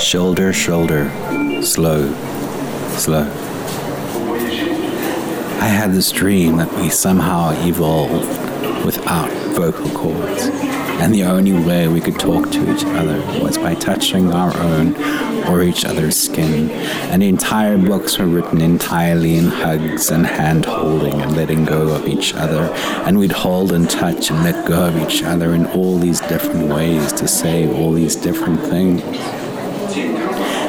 Shoulder, 0.00 0.52
shoulder, 0.52 1.10
slow, 1.62 2.12
slow. 2.96 3.22
I 5.58 5.68
had 5.68 5.92
this 5.92 6.12
dream 6.12 6.58
that 6.58 6.70
we 6.74 6.90
somehow 6.90 7.52
evolved 7.66 8.84
without 8.84 9.30
vocal 9.56 9.88
cords, 9.90 10.48
and 11.00 11.14
the 11.14 11.24
only 11.24 11.54
way 11.54 11.88
we 11.88 12.02
could 12.02 12.20
talk 12.20 12.50
to 12.52 12.74
each 12.74 12.84
other 12.84 13.16
was 13.42 13.56
by 13.56 13.74
touching 13.74 14.32
our 14.32 14.54
own 14.58 14.94
or 15.46 15.62
each 15.62 15.86
other's 15.86 16.16
skin. 16.16 16.70
And 17.10 17.22
entire 17.22 17.78
books 17.78 18.18
were 18.18 18.26
written 18.26 18.60
entirely 18.60 19.36
in 19.36 19.46
hugs 19.46 20.10
and 20.10 20.26
hand 20.26 20.66
holding 20.66 21.22
and 21.22 21.34
letting 21.34 21.64
go 21.64 21.88
of 21.88 22.06
each 22.06 22.34
other. 22.34 22.64
And 23.06 23.18
we'd 23.18 23.32
hold 23.32 23.72
and 23.72 23.88
touch 23.88 24.30
and 24.30 24.44
let 24.44 24.68
go 24.68 24.88
of 24.88 24.96
each 24.98 25.22
other 25.22 25.54
in 25.54 25.66
all 25.68 25.98
these 25.98 26.20
different 26.20 26.68
ways 26.68 27.12
to 27.14 27.26
say 27.26 27.66
all 27.66 27.92
these 27.92 28.14
different 28.14 28.60
things. 28.60 29.02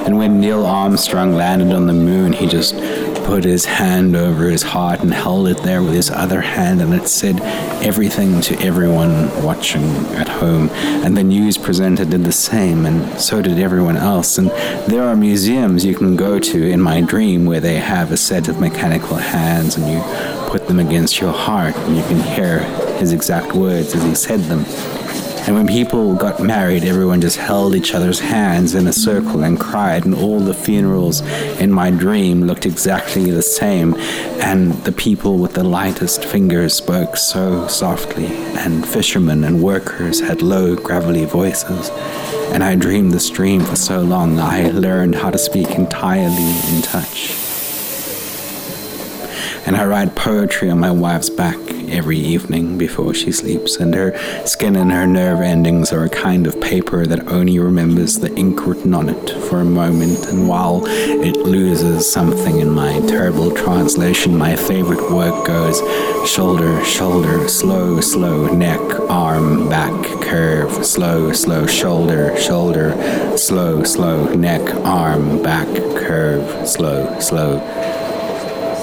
And 0.07 0.17
when 0.17 0.39
Neil 0.39 0.65
Armstrong 0.65 1.35
landed 1.35 1.73
on 1.73 1.85
the 1.85 1.93
moon, 1.93 2.31
he 2.31 2.47
just 2.47 2.77
put 3.25 3.43
his 3.43 3.65
hand 3.65 4.15
over 4.15 4.45
his 4.49 4.63
heart 4.63 5.01
and 5.01 5.13
held 5.13 5.49
it 5.49 5.57
there 5.63 5.83
with 5.83 5.93
his 5.93 6.09
other 6.09 6.39
hand, 6.39 6.81
and 6.81 6.93
it 6.93 7.09
said 7.09 7.41
everything 7.83 8.39
to 8.39 8.57
everyone 8.59 9.27
watching 9.43 9.83
at 10.15 10.29
home. 10.29 10.69
And 11.03 11.17
the 11.17 11.25
news 11.25 11.57
presenter 11.57 12.05
did 12.05 12.23
the 12.23 12.31
same, 12.31 12.85
and 12.85 13.19
so 13.19 13.41
did 13.41 13.59
everyone 13.59 13.97
else. 13.97 14.37
And 14.37 14.49
there 14.87 15.03
are 15.03 15.15
museums 15.17 15.83
you 15.83 15.93
can 15.93 16.15
go 16.15 16.39
to 16.39 16.71
in 16.71 16.79
my 16.79 17.01
dream 17.01 17.45
where 17.45 17.59
they 17.59 17.75
have 17.75 18.13
a 18.13 18.17
set 18.17 18.47
of 18.47 18.61
mechanical 18.61 19.17
hands, 19.17 19.75
and 19.75 19.91
you 19.91 20.01
put 20.49 20.67
them 20.67 20.79
against 20.79 21.19
your 21.19 21.33
heart, 21.33 21.75
and 21.75 21.97
you 21.97 22.03
can 22.03 22.21
hear 22.33 22.59
his 22.97 23.11
exact 23.11 23.51
words 23.53 23.93
as 23.93 24.03
he 24.03 24.15
said 24.15 24.39
them. 24.43 24.63
And 25.47 25.55
when 25.55 25.65
people 25.65 26.13
got 26.13 26.43
married, 26.43 26.83
everyone 26.83 27.21
just 27.21 27.37
held 27.37 27.73
each 27.73 27.93
other's 27.93 28.19
hands 28.19 28.75
in 28.75 28.85
a 28.85 28.91
circle 28.91 29.45
and 29.45 29.57
cried, 29.57 30.03
and 30.03 30.13
all 30.13 30.41
the 30.41 30.53
funerals 30.53 31.21
in 31.61 31.71
my 31.71 31.89
dream 31.89 32.43
looked 32.43 32.65
exactly 32.65 33.31
the 33.31 33.41
same. 33.41 33.95
And 34.41 34.73
the 34.83 34.91
people 34.91 35.37
with 35.37 35.53
the 35.53 35.63
lightest 35.63 36.25
fingers 36.25 36.73
spoke 36.73 37.15
so 37.15 37.65
softly, 37.69 38.25
and 38.57 38.85
fishermen 38.85 39.45
and 39.45 39.63
workers 39.63 40.19
had 40.19 40.41
low, 40.41 40.75
gravelly 40.75 41.23
voices. 41.23 41.91
And 42.51 42.61
I 42.61 42.75
dreamed 42.75 43.13
this 43.13 43.29
dream 43.29 43.61
for 43.61 43.77
so 43.77 44.01
long, 44.01 44.39
I 44.39 44.71
learned 44.71 45.15
how 45.15 45.29
to 45.29 45.37
speak 45.37 45.69
entirely 45.71 46.59
in 46.67 46.81
touch. 46.81 47.31
And 49.65 49.77
I 49.77 49.85
write 49.85 50.13
poetry 50.13 50.69
on 50.69 50.79
my 50.79 50.91
wife's 50.91 51.29
back 51.29 51.76
every 51.89 52.17
evening 52.17 52.77
before 52.77 53.13
she 53.13 53.31
sleeps, 53.31 53.77
and 53.77 53.93
her 53.93 54.17
skin 54.45 54.75
and 54.75 54.91
her 54.91 55.07
nerve 55.07 55.41
endings 55.41 55.91
are 55.91 56.05
a 56.05 56.09
kind 56.09 56.47
of 56.47 56.59
paper 56.61 57.05
that 57.05 57.27
only 57.27 57.59
remembers 57.59 58.19
the 58.19 58.33
ink 58.35 58.65
written 58.65 58.93
on 58.93 59.09
it 59.09 59.29
for 59.49 59.59
a 59.59 59.65
moment, 59.65 60.25
and 60.27 60.47
while 60.47 60.83
it 60.85 61.37
loses 61.37 62.11
something 62.11 62.59
in 62.59 62.69
my 62.69 62.99
terrible 63.07 63.51
translation, 63.51 64.37
my 64.37 64.55
favorite 64.55 65.11
work 65.11 65.45
goes 65.45 65.79
shoulder, 66.29 66.83
shoulder, 66.83 67.47
slow, 67.47 68.01
slow, 68.01 68.53
neck, 68.53 68.81
arm, 69.09 69.69
back, 69.69 70.21
curve, 70.21 70.85
slow, 70.85 71.31
slow, 71.31 71.65
shoulder, 71.65 72.37
shoulder, 72.37 73.37
slow, 73.37 73.83
slow, 73.83 74.33
neck, 74.33 74.61
arm, 74.85 75.41
back, 75.41 75.67
curve, 75.95 76.67
slow, 76.67 77.19
slow 77.19 77.59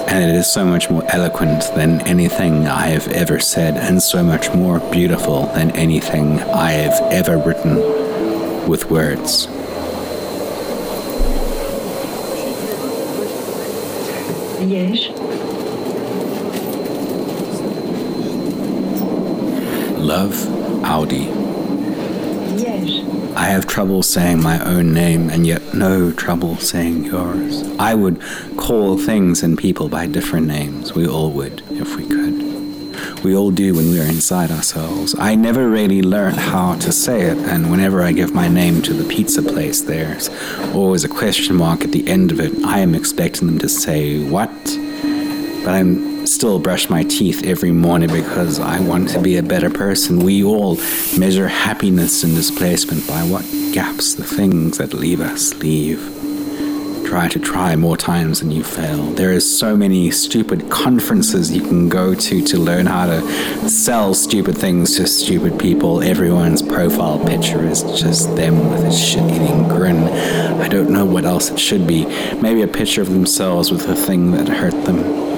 and 0.07 0.29
it 0.29 0.35
is 0.35 0.51
so 0.51 0.65
much 0.65 0.89
more 0.89 1.03
eloquent 1.09 1.63
than 1.75 2.01
anything 2.07 2.67
I 2.67 2.87
have 2.87 3.07
ever 3.09 3.39
said, 3.39 3.77
and 3.77 4.01
so 4.01 4.23
much 4.23 4.53
more 4.53 4.79
beautiful 4.91 5.47
than 5.47 5.71
anything 5.71 6.39
I 6.41 6.71
have 6.71 6.99
ever 7.11 7.37
written 7.37 7.75
with 8.67 8.89
words. 8.89 9.47
Love, 19.99 20.83
Audi. 20.83 21.44
I 23.35 23.47
have 23.47 23.67
trouble 23.67 24.01
saying 24.01 24.41
my 24.41 24.63
own 24.65 24.93
name 24.93 25.29
and 25.29 25.45
yet 25.45 25.73
no 25.73 26.11
trouble 26.11 26.55
saying 26.55 27.03
yours. 27.03 27.63
I 27.77 27.93
would 27.93 28.21
call 28.55 28.97
things 28.97 29.43
and 29.43 29.57
people 29.57 29.89
by 29.89 30.07
different 30.07 30.47
names. 30.47 30.93
We 30.93 31.05
all 31.05 31.31
would, 31.31 31.61
if 31.71 31.97
we 31.97 32.07
could. 32.07 33.23
We 33.25 33.35
all 33.35 33.51
do 33.51 33.73
when 33.73 33.89
we 33.89 33.99
are 33.99 34.05
inside 34.05 34.51
ourselves. 34.51 35.15
I 35.19 35.35
never 35.35 35.67
really 35.67 36.01
learned 36.01 36.37
how 36.37 36.75
to 36.75 36.91
say 36.93 37.23
it, 37.23 37.37
and 37.37 37.69
whenever 37.69 38.01
I 38.01 38.13
give 38.13 38.33
my 38.33 38.47
name 38.47 38.81
to 38.83 38.93
the 38.93 39.03
pizza 39.03 39.41
place, 39.41 39.81
there's 39.81 40.29
always 40.73 41.03
a 41.03 41.09
question 41.09 41.57
mark 41.57 41.83
at 41.83 41.91
the 41.91 42.07
end 42.07 42.31
of 42.31 42.39
it. 42.39 42.53
I 42.63 42.79
am 42.79 42.95
expecting 42.95 43.47
them 43.47 43.59
to 43.59 43.67
say, 43.67 44.23
What? 44.29 44.49
But 45.65 45.73
I'm 45.73 46.14
still 46.25 46.59
brush 46.59 46.89
my 46.89 47.03
teeth 47.03 47.43
every 47.45 47.71
morning 47.71 48.11
because 48.11 48.59
I 48.59 48.79
want 48.79 49.09
to 49.09 49.21
be 49.21 49.37
a 49.37 49.43
better 49.43 49.69
person. 49.69 50.19
We 50.19 50.43
all 50.43 50.77
measure 51.17 51.47
happiness 51.47 52.23
and 52.23 52.35
displacement 52.35 53.07
by 53.07 53.21
what 53.23 53.43
gaps 53.73 54.15
the 54.15 54.23
things 54.23 54.77
that 54.77 54.93
leave 54.93 55.21
us 55.21 55.53
leave. 55.55 55.99
Try 57.05 57.27
to 57.29 57.39
try 57.39 57.75
more 57.75 57.95
times 57.95 58.39
than 58.39 58.49
you 58.49 58.63
fail. 58.63 59.11
There 59.11 59.31
is 59.31 59.59
so 59.59 59.77
many 59.77 60.09
stupid 60.09 60.69
conferences 60.71 61.55
you 61.55 61.61
can 61.61 61.87
go 61.87 62.15
to 62.15 62.41
to 62.41 62.57
learn 62.57 62.87
how 62.87 63.05
to 63.05 63.69
sell 63.69 64.13
stupid 64.13 64.57
things 64.57 64.97
to 64.97 65.07
stupid 65.07 65.59
people. 65.59 66.01
Everyone's 66.01 66.63
profile 66.63 67.23
picture 67.23 67.63
is 67.63 67.83
just 67.99 68.35
them 68.35 68.71
with 68.71 68.83
a 68.83 68.91
shit-eating 68.91 69.67
grin. 69.67 70.03
I 70.59 70.67
don't 70.67 70.89
know 70.89 71.05
what 71.05 71.25
else 71.25 71.51
it 71.51 71.59
should 71.59 71.85
be. 71.85 72.05
Maybe 72.41 72.63
a 72.63 72.67
picture 72.67 73.01
of 73.01 73.11
themselves 73.11 73.71
with 73.71 73.87
a 73.87 73.95
thing 73.95 74.31
that 74.31 74.47
hurt 74.47 74.85
them 74.85 75.34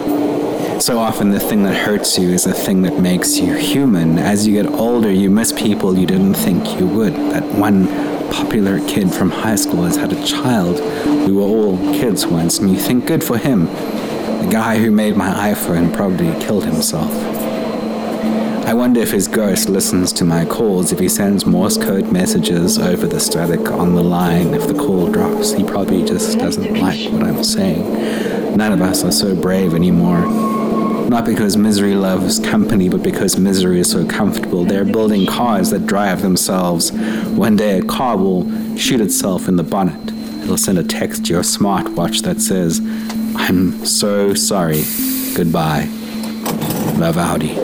so 0.79 0.99
often 0.99 1.31
the 1.31 1.39
thing 1.39 1.63
that 1.63 1.75
hurts 1.75 2.17
you 2.17 2.29
is 2.29 2.43
the 2.43 2.53
thing 2.53 2.83
that 2.83 2.99
makes 2.99 3.37
you 3.37 3.55
human. 3.55 4.19
As 4.19 4.45
you 4.45 4.61
get 4.61 4.71
older, 4.71 5.11
you 5.11 5.29
miss 5.29 5.51
people 5.51 5.97
you 5.97 6.05
didn't 6.05 6.35
think 6.35 6.79
you 6.79 6.87
would. 6.87 7.13
That 7.13 7.43
one 7.43 7.87
popular 8.31 8.79
kid 8.87 9.11
from 9.11 9.31
high 9.31 9.55
school 9.55 9.83
has 9.83 9.95
had 9.95 10.13
a 10.13 10.25
child. 10.25 10.79
We 11.27 11.33
were 11.33 11.41
all 11.41 11.77
kids 11.93 12.27
once, 12.27 12.59
and 12.59 12.69
you 12.69 12.77
think, 12.77 13.07
good 13.07 13.23
for 13.23 13.37
him. 13.37 13.65
The 13.65 14.49
guy 14.51 14.77
who 14.77 14.91
made 14.91 15.15
my 15.15 15.53
iPhone 15.53 15.95
probably 15.95 16.31
killed 16.43 16.65
himself. 16.65 17.11
I 18.67 18.73
wonder 18.73 18.99
if 18.99 19.11
his 19.11 19.27
ghost 19.27 19.69
listens 19.69 20.11
to 20.13 20.25
my 20.25 20.45
calls, 20.45 20.91
if 20.91 20.99
he 20.99 21.09
sends 21.09 21.45
Morse 21.45 21.77
code 21.77 22.11
messages 22.11 22.77
over 22.77 23.07
the 23.07 23.19
static 23.19 23.71
on 23.71 23.95
the 23.95 24.03
line, 24.03 24.53
if 24.53 24.67
the 24.67 24.73
call 24.73 25.09
drops. 25.09 25.53
He 25.53 25.63
probably 25.63 26.03
just 26.03 26.37
doesn't 26.37 26.75
like 26.79 27.11
what 27.11 27.23
I'm 27.23 27.43
saying. 27.43 28.55
None 28.57 28.73
of 28.73 28.81
us 28.81 29.03
are 29.03 29.11
so 29.11 29.35
brave 29.35 29.73
anymore. 29.73 30.56
Not 31.07 31.23
because 31.23 31.55
misery 31.55 31.95
loves 31.95 32.37
company, 32.37 32.89
but 32.89 33.01
because 33.01 33.39
misery 33.39 33.79
is 33.79 33.89
so 33.89 34.05
comfortable. 34.05 34.65
They're 34.65 34.83
building 34.83 35.25
cars 35.25 35.69
that 35.69 35.87
drive 35.87 36.21
themselves. 36.21 36.91
One 36.91 37.55
day 37.55 37.79
a 37.79 37.81
car 37.81 38.17
will 38.17 38.75
shoot 38.75 38.99
itself 38.99 39.47
in 39.47 39.55
the 39.55 39.63
bonnet. 39.63 40.11
It'll 40.43 40.57
send 40.57 40.77
a 40.77 40.83
text 40.83 41.25
to 41.27 41.33
your 41.33 41.43
smartwatch 41.43 42.23
that 42.23 42.41
says, 42.41 42.81
I'm 43.37 43.85
so 43.85 44.33
sorry. 44.33 44.83
Goodbye. 45.33 45.87
Love 46.97 47.17
Audi. 47.17 47.55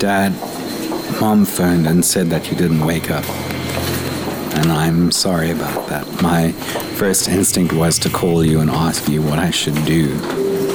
Dad, 0.00 0.32
Mom 1.20 1.44
phoned 1.44 1.86
and 1.86 2.04
said 2.04 2.30
that 2.30 2.50
you 2.50 2.56
didn't 2.56 2.84
wake 2.84 3.12
up 3.12 3.24
and 4.62 4.70
I'm 4.70 5.10
sorry 5.10 5.50
about 5.50 5.88
that. 5.88 6.06
My 6.22 6.52
first 6.96 7.28
instinct 7.28 7.72
was 7.72 7.98
to 7.98 8.08
call 8.08 8.44
you 8.44 8.60
and 8.60 8.70
ask 8.70 9.08
you 9.08 9.20
what 9.20 9.40
I 9.40 9.50
should 9.50 9.74
do 9.84 10.12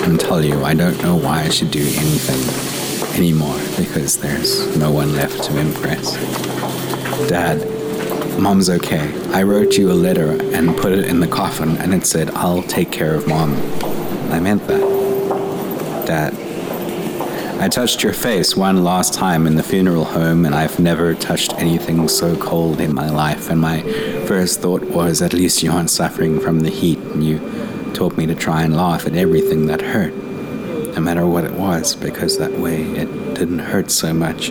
and 0.03 0.19
tell 0.19 0.43
you 0.43 0.63
I 0.65 0.73
don't 0.73 1.01
know 1.01 1.15
why 1.15 1.43
I 1.43 1.49
should 1.49 1.71
do 1.71 1.79
anything 1.79 3.17
anymore 3.17 3.57
because 3.77 4.17
there's 4.17 4.75
no 4.77 4.91
one 4.91 5.15
left 5.15 5.41
to 5.45 5.57
impress. 5.57 6.15
Dad, 7.29 7.59
Mom's 8.37 8.69
okay. 8.69 9.09
I 9.31 9.43
wrote 9.43 9.77
you 9.77 9.89
a 9.89 9.93
letter 9.93 10.31
and 10.53 10.75
put 10.75 10.91
it 10.91 11.05
in 11.05 11.21
the 11.21 11.27
coffin 11.27 11.77
and 11.77 11.93
it 11.93 12.05
said, 12.05 12.29
I'll 12.31 12.63
take 12.63 12.91
care 12.91 13.15
of 13.15 13.25
Mom. 13.25 13.53
I 14.33 14.41
meant 14.41 14.67
that. 14.67 14.81
Dad, 16.05 16.33
I 17.59 17.67
touched 17.69 18.03
your 18.03 18.13
face 18.13 18.55
one 18.55 18.83
last 18.83 19.15
time 19.15 19.47
in 19.47 19.55
the 19.55 19.63
funeral 19.63 20.05
home, 20.05 20.45
and 20.45 20.53
I've 20.53 20.79
never 20.79 21.15
touched 21.15 21.55
anything 21.55 22.07
so 22.07 22.37
cold 22.37 22.79
in 22.79 22.93
my 22.93 23.09
life. 23.09 23.49
And 23.49 23.59
my 23.59 23.81
first 24.27 24.61
thought 24.61 24.83
was, 24.83 25.23
at 25.23 25.33
least 25.33 25.63
you 25.63 25.71
aren't 25.71 25.89
suffering 25.89 26.39
from 26.39 26.59
the 26.59 26.69
heat, 26.69 26.99
and 26.99 27.23
you 27.23 27.39
taught 27.95 28.15
me 28.15 28.27
to 28.27 28.35
try 28.35 28.61
and 28.61 28.75
laugh 28.75 29.07
at 29.07 29.15
everything 29.15 29.65
that 29.65 29.81
hurt, 29.81 30.13
no 30.93 31.01
matter 31.01 31.25
what 31.25 31.45
it 31.45 31.53
was, 31.53 31.95
because 31.95 32.37
that 32.37 32.51
way 32.59 32.83
it 32.83 33.33
didn't 33.33 33.59
hurt 33.59 33.89
so 33.89 34.13
much. 34.13 34.49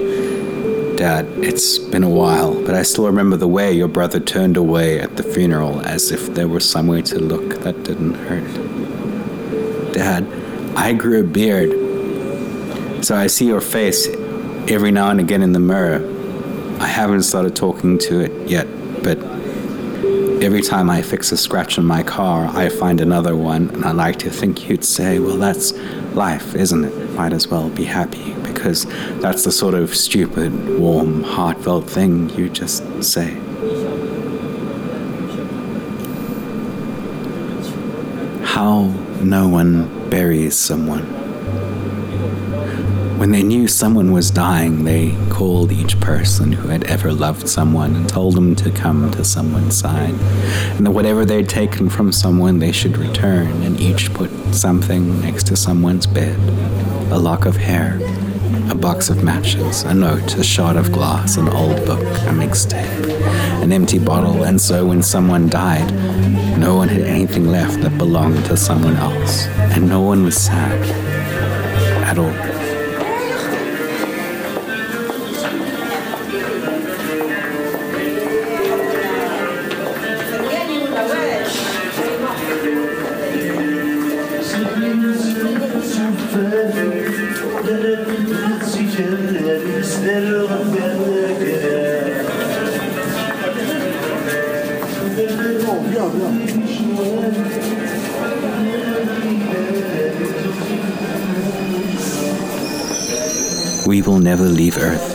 Dad, 0.97 1.27
it's 1.37 1.79
been 1.79 2.03
a 2.03 2.11
while, 2.11 2.61
but 2.65 2.75
I 2.75 2.83
still 2.83 3.07
remember 3.07 3.37
the 3.37 3.47
way 3.47 3.73
your 3.73 3.87
brother 3.87 4.19
turned 4.19 4.57
away 4.57 4.99
at 4.99 5.17
the 5.17 5.23
funeral 5.23 5.81
as 5.87 6.11
if 6.11 6.35
there 6.35 6.49
was 6.49 6.69
somewhere 6.69 7.03
to 7.03 7.21
look 7.21 7.63
that 7.63 7.85
didn't 7.85 8.15
hurt. 8.15 9.93
Dad, 9.95 10.27
I 10.75 10.93
grew 10.93 11.21
a 11.21 11.25
beard 11.25 11.86
so 13.07 13.15
I 13.15 13.29
see 13.29 13.47
your 13.47 13.61
face 13.61 14.09
every 14.67 14.91
now 14.91 15.11
and 15.11 15.21
again 15.21 15.41
in 15.41 15.53
the 15.53 15.61
mirror, 15.61 16.03
I 16.81 16.89
haven't 16.89 17.23
started 17.23 17.55
talking 17.55 17.99
to 17.99 18.19
it 18.19 18.51
yet, 18.51 18.67
but 19.05 19.17
every 20.43 20.61
time 20.61 20.91
I 20.91 21.03
fix 21.03 21.31
a 21.31 21.37
scratch 21.37 21.79
on 21.79 21.85
my 21.85 22.03
car, 22.03 22.47
I 22.49 22.69
find 22.69 23.01
another 23.01 23.37
one, 23.37 23.71
and 23.71 23.85
I 23.85 23.93
like 23.93 24.19
to 24.21 24.31
think 24.31 24.69
you'd 24.69 24.85
say, 24.85 25.21
well, 25.21 25.37
that's 25.37 25.73
life, 26.17 26.57
isn't 26.57 26.85
it? 26.85 27.13
Might 27.13 27.33
as 27.33 27.47
well 27.47 27.71
be 27.71 27.85
happy, 27.85 28.35
because 28.43 28.87
that's 29.21 29.45
the 29.45 29.53
sort 29.53 29.75
of 29.75 29.95
stupid, 29.95 30.81
warm, 30.81 31.23
heartfelt 31.23 31.89
thing 31.89 32.29
you 32.31 32.49
just 32.49 32.83
say. 33.05 33.35
How 38.43 38.87
no 39.23 39.47
one 39.47 40.11
buries 40.11 40.59
someone. 40.59 41.26
When 43.17 43.31
they 43.31 43.43
knew 43.43 43.67
someone 43.67 44.13
was 44.13 44.31
dying, 44.31 44.85
they 44.85 45.17
called 45.31 45.73
each 45.73 45.99
person 46.01 46.53
who 46.53 46.69
had 46.69 46.85
ever 46.85 47.13
loved 47.13 47.49
someone 47.49 47.97
and 47.97 48.07
told 48.07 48.35
them 48.35 48.55
to 48.57 48.71
come 48.71 49.11
to 49.13 49.25
someone's 49.25 49.75
side. 49.75 50.15
And 50.77 50.85
that 50.85 50.91
whatever 50.91 51.25
they'd 51.25 51.49
taken 51.49 51.89
from 51.89 52.13
someone, 52.13 52.59
they 52.59 52.73
should 52.73 52.99
return, 52.99 53.63
and 53.63 53.81
each 53.81 54.13
put 54.13 54.31
something 54.55 55.19
next 55.23 55.47
to 55.47 55.57
someone's 55.57 56.07
bed 56.07 56.39
a 57.11 57.19
lock 57.19 57.47
of 57.47 57.57
hair, 57.57 57.99
a 58.71 58.75
box 58.75 59.09
of 59.09 59.25
matches, 59.25 59.85
a 59.85 59.95
note, 59.95 60.37
a 60.37 60.45
shard 60.45 60.77
of 60.77 60.93
glass, 60.93 61.39
an 61.39 61.49
old 61.49 61.87
book, 61.87 62.03
a 62.03 62.33
mixtape, 62.33 63.63
an 63.63 63.73
empty 63.73 63.99
bottle. 63.99 64.43
And 64.43 64.61
so 64.61 64.85
when 64.85 65.03
someone 65.03 65.49
died, 65.49 65.91
no 66.59 66.75
one 66.77 66.89
had 66.89 67.03
anything 67.03 67.47
left 67.47 67.81
that 67.81 67.97
belonged 67.97 68.45
to 68.47 68.57
someone 68.59 68.97
else, 68.97 69.47
and 69.47 69.89
no 69.89 70.03
one 70.03 70.23
was 70.23 70.37
sad 70.37 70.83
at 72.05 72.19
all. 72.19 72.56
We 103.87 104.03
will 104.03 104.19
never 104.19 104.43
leave 104.43 104.77
Earth. 104.77 105.15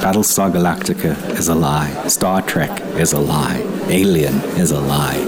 Battlestar 0.00 0.50
Galactica 0.50 1.14
is 1.38 1.48
a 1.48 1.54
lie. 1.54 1.92
Star 2.08 2.40
Trek 2.40 2.80
is 2.96 3.12
a 3.12 3.20
lie. 3.20 3.58
Alien 3.88 4.36
is 4.56 4.70
a 4.70 4.80
lie. 4.80 5.18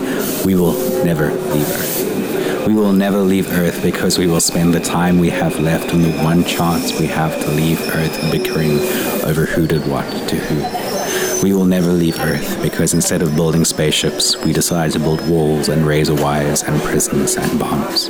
We 0.47 0.55
will 0.55 1.05
never 1.05 1.31
leave 1.31 1.69
Earth. 1.69 2.67
We 2.67 2.73
will 2.73 2.95
never 2.95 3.19
leave 3.19 3.53
Earth 3.53 3.83
because 3.83 4.17
we 4.19 4.27
will 4.27 4.41
spend 4.41 4.73
the 4.73 4.81
time 4.81 5.19
we 5.19 5.29
have 5.29 5.59
left 5.61 5.93
on 5.93 6.01
the 6.01 6.13
one 6.23 6.43
chance 6.45 6.99
we 6.99 7.07
have 7.09 7.39
to 7.43 7.51
leave 7.51 7.83
Earth 7.95 8.33
bickering 8.33 8.79
over 9.29 9.45
who 9.45 9.67
did 9.67 9.87
what 9.87 10.09
to 10.31 10.37
who. 10.37 10.86
We 11.43 11.53
will 11.53 11.67
never 11.67 11.93
leave 11.93 12.19
Earth 12.19 12.63
because 12.63 12.95
instead 12.95 13.23
of 13.23 13.37
building 13.37 13.65
spaceships, 13.65 14.37
we 14.39 14.53
decide 14.53 14.93
to 14.93 14.99
build 14.99 15.27
walls 15.29 15.69
and 15.69 15.87
razor 15.87 16.15
wires 16.15 16.63
and 16.63 16.81
prisons 16.83 17.37
and 17.37 17.59
bombs. 17.59 18.09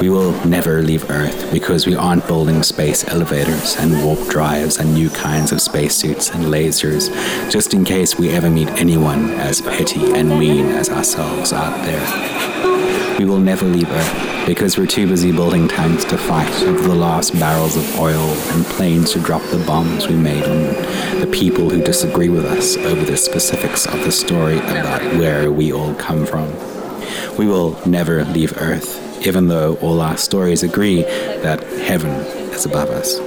We 0.00 0.10
will 0.10 0.32
never 0.44 0.82
leave 0.82 1.08
Earth 1.10 1.52
because 1.52 1.86
we 1.86 1.94
aren't 1.94 2.26
building 2.26 2.62
space 2.62 3.06
elevators 3.08 3.76
and 3.76 4.04
warp 4.04 4.28
drives 4.28 4.78
and 4.78 4.92
new 4.92 5.08
kinds 5.10 5.52
of 5.52 5.60
spacesuits 5.60 6.30
and 6.30 6.46
lasers 6.46 7.10
just 7.50 7.74
in 7.74 7.84
case 7.84 8.18
we 8.18 8.30
ever 8.30 8.50
meet 8.50 8.68
anyone 8.70 9.30
as 9.30 9.60
petty 9.60 10.12
and 10.12 10.28
mean 10.28 10.66
as 10.66 10.90
ourselves 10.90 11.52
out 11.52 11.84
there. 11.84 13.18
We 13.18 13.24
will 13.24 13.40
never 13.40 13.66
leave 13.66 13.90
Earth 13.90 14.37
because 14.48 14.78
we're 14.78 14.86
too 14.86 15.06
busy 15.06 15.30
building 15.30 15.68
tanks 15.68 16.06
to 16.06 16.16
fight 16.16 16.62
over 16.62 16.88
the 16.88 16.94
last 16.94 17.38
barrels 17.38 17.76
of 17.76 17.98
oil 17.98 18.30
and 18.52 18.64
planes 18.64 19.12
to 19.12 19.20
drop 19.20 19.42
the 19.50 19.62
bombs 19.66 20.08
we 20.08 20.16
made 20.16 20.42
on 20.42 21.20
the 21.20 21.28
people 21.30 21.68
who 21.68 21.82
disagree 21.84 22.30
with 22.30 22.46
us 22.46 22.78
over 22.78 23.04
the 23.04 23.16
specifics 23.16 23.84
of 23.84 24.00
the 24.04 24.10
story 24.10 24.56
about 24.56 25.02
where 25.18 25.52
we 25.52 25.70
all 25.70 25.94
come 25.96 26.24
from. 26.24 26.48
We 27.36 27.46
will 27.46 27.78
never 27.86 28.24
leave 28.24 28.56
Earth 28.56 29.04
even 29.26 29.48
though 29.48 29.74
all 29.76 30.00
our 30.00 30.16
stories 30.16 30.62
agree 30.62 31.02
that 31.02 31.62
heaven 31.82 32.10
is 32.52 32.64
above 32.64 32.88
us. 32.88 33.18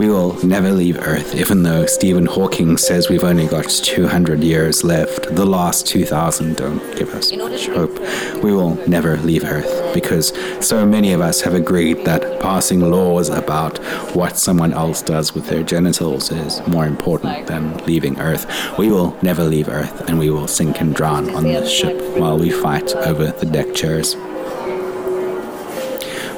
We 0.00 0.08
will 0.08 0.44
never 0.44 0.72
leave 0.72 0.98
Earth, 0.98 1.36
even 1.36 1.62
though 1.62 1.86
Stephen 1.86 2.26
Hawking 2.26 2.76
says 2.76 3.08
we've 3.08 3.22
only 3.22 3.46
got 3.46 3.68
200 3.68 4.42
years 4.42 4.82
left. 4.82 5.32
The 5.36 5.46
last 5.46 5.86
2,000 5.86 6.56
don't 6.56 6.96
give 6.96 7.14
us 7.14 7.32
much 7.32 7.68
hope. 7.68 8.00
We 8.42 8.52
will 8.52 8.74
never 8.88 9.16
leave 9.18 9.44
Earth 9.44 9.94
because 9.94 10.32
so 10.66 10.84
many 10.84 11.12
of 11.12 11.20
us 11.20 11.42
have 11.42 11.54
agreed 11.54 12.04
that 12.06 12.40
passing 12.40 12.80
laws 12.80 13.28
about 13.28 13.78
what 14.16 14.36
someone 14.36 14.72
else 14.72 15.00
does 15.00 15.32
with 15.32 15.46
their 15.46 15.62
genitals 15.62 16.32
is 16.32 16.60
more 16.66 16.86
important 16.86 17.46
than 17.46 17.76
leaving 17.86 18.18
Earth. 18.18 18.46
We 18.76 18.90
will 18.90 19.16
never 19.22 19.44
leave 19.44 19.68
Earth 19.68 20.08
and 20.08 20.18
we 20.18 20.28
will 20.28 20.48
sink 20.48 20.80
and 20.80 20.92
drown 20.92 21.32
on 21.36 21.44
this 21.44 21.70
ship 21.70 22.18
while 22.18 22.36
we 22.36 22.50
fight 22.50 22.92
over 22.96 23.26
the 23.26 23.46
deck 23.46 23.72
chairs. 23.74 24.16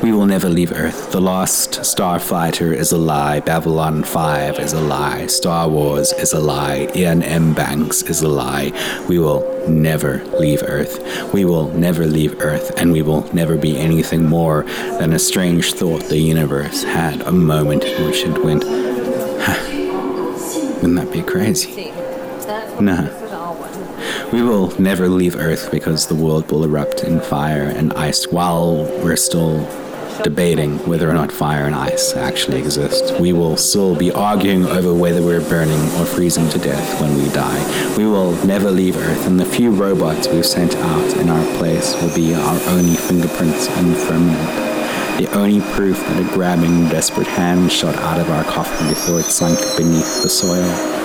We 0.03 0.13
will 0.13 0.27
never 0.27 0.49
leave 0.49 0.73
Earth. 0.73 1.11
The 1.11 1.21
Last 1.21 1.81
Starfighter 1.81 2.73
is 2.73 2.93
a 2.93 2.99
lie. 2.99 3.41
Babylon 3.41 4.05
5 4.05 4.59
is 4.59 4.73
a 4.73 4.81
lie. 4.81 5.27
Star 5.27 5.69
Wars 5.69 6.13
is 6.13 6.33
a 6.33 6.39
lie. 6.39 6.89
Iain 6.95 7.23
M. 7.23 7.55
Banks 7.55 8.03
is 8.03 8.21
a 8.23 8.29
lie. 8.29 8.73
We 9.09 9.19
will 9.19 9.43
never 9.69 10.23
leave 10.39 10.63
Earth. 10.63 11.33
We 11.33 11.45
will 11.45 11.71
never 11.71 12.07
leave 12.07 12.41
Earth, 12.41 12.73
and 12.77 12.93
we 12.93 13.03
will 13.03 13.33
never 13.35 13.57
be 13.57 13.77
anything 13.79 14.29
more 14.29 14.63
than 14.99 15.13
a 15.13 15.19
strange 15.19 15.73
thought 15.73 16.05
the 16.05 16.19
universe 16.19 16.85
had, 16.85 17.23
a 17.23 17.33
moment 17.33 17.85
in 17.85 18.05
which 18.05 18.23
it 18.23 18.45
went, 18.45 18.65
Wouldn't 20.77 20.97
that 20.97 21.11
be 21.13 21.23
crazy? 21.23 21.91
No. 22.81 23.11
We 24.33 24.43
will 24.43 24.79
never 24.81 25.09
leave 25.09 25.37
Earth 25.37 25.71
because 25.71 26.07
the 26.07 26.15
world 26.15 26.51
will 26.51 26.65
erupt 26.65 27.03
in 27.03 27.21
fire 27.21 27.63
and 27.63 27.93
ice 27.95 28.27
while 28.29 28.85
we're 29.03 29.17
still 29.17 29.67
debating 30.23 30.79
whether 30.89 31.09
or 31.09 31.15
not 31.15 31.33
fire 31.33 31.67
and 31.67 31.75
ice 31.75 32.15
actually 32.15 32.59
exist. 32.59 33.19
We 33.21 33.33
will 33.33 33.57
still 33.57 33.95
be 33.95 34.11
arguing 34.11 34.65
over 34.67 34.95
whether 34.95 35.23
we're 35.23 35.47
burning 35.49 35.81
or 35.97 36.05
freezing 36.05 36.49
to 36.51 36.59
death 36.59 37.01
when 37.01 37.17
we 37.17 37.29
die. 37.31 37.97
We 37.97 38.07
will 38.07 38.33
never 38.45 38.71
leave 38.71 38.97
Earth, 38.97 39.27
and 39.27 39.39
the 39.39 39.45
few 39.45 39.71
robots 39.71 40.29
we've 40.29 40.47
sent 40.47 40.75
out 40.77 41.17
in 41.17 41.29
our 41.29 41.59
place 41.59 41.95
will 42.01 42.15
be 42.15 42.35
our 42.35 42.61
only 42.69 42.97
fingerprints 42.97 43.69
and 43.69 43.97
firmament. 43.97 44.67
The 45.19 45.31
only 45.33 45.61
proof 45.75 45.99
that 45.99 46.21
a 46.21 46.35
grabbing, 46.35 46.89
desperate 46.89 47.27
hand 47.27 47.73
shot 47.73 47.97
out 47.97 48.21
of 48.21 48.29
our 48.31 48.45
coffin 48.45 48.89
before 48.89 49.21
it 49.21 49.25
sunk 49.25 49.59
beneath 49.77 50.23
the 50.23 50.29
soil. 50.29 50.96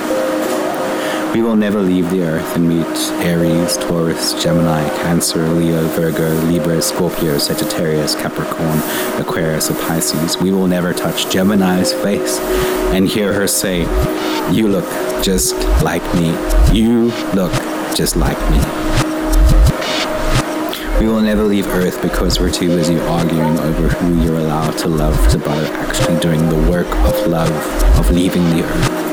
We 1.33 1.41
will 1.41 1.55
never 1.55 1.79
leave 1.79 2.09
the 2.09 2.23
earth 2.23 2.57
and 2.57 2.67
meet 2.67 2.85
Aries, 3.23 3.77
Taurus, 3.77 4.33
Gemini, 4.43 4.85
Cancer, 5.01 5.47
Leo, 5.47 5.81
Virgo, 5.87 6.29
Libra, 6.41 6.81
Scorpio, 6.81 7.37
Sagittarius, 7.37 8.15
Capricorn, 8.15 8.79
Aquarius, 9.17 9.71
or 9.71 9.75
Pisces. 9.75 10.37
We 10.41 10.51
will 10.51 10.67
never 10.67 10.91
touch 10.91 11.31
Gemini's 11.31 11.93
face 11.93 12.37
and 12.91 13.07
hear 13.07 13.31
her 13.31 13.47
say, 13.47 13.83
You 14.51 14.67
look 14.67 14.83
just 15.23 15.55
like 15.81 16.03
me. 16.15 16.31
You 16.77 17.13
look 17.33 17.53
just 17.95 18.17
like 18.17 18.37
me. 18.51 18.57
We 20.99 21.07
will 21.07 21.21
never 21.21 21.43
leave 21.43 21.65
Earth 21.67 22.01
because 22.01 22.41
we're 22.41 22.51
too 22.51 22.67
busy 22.67 22.99
arguing 22.99 23.57
over 23.57 23.87
who 23.87 24.21
you're 24.21 24.37
allowed 24.37 24.77
to 24.79 24.89
love 24.89 25.15
to 25.29 25.37
bother 25.37 25.67
actually 25.75 26.19
doing 26.19 26.49
the 26.49 26.69
work 26.69 26.93
of 27.05 27.27
love, 27.27 27.49
of 27.97 28.11
leaving 28.11 28.43
the 28.49 28.65
Earth. 28.65 29.10